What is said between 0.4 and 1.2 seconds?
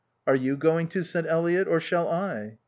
going to,"